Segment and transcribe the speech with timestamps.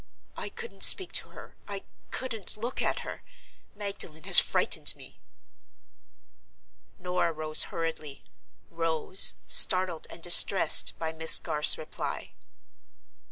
[0.35, 3.21] I couldn't speak to her; I couldn't look at her.
[3.75, 5.19] Magdalen has frightened me."
[6.97, 8.23] Norah rose hurriedly;
[8.71, 12.31] rose, startled and distressed by Miss Garth's reply.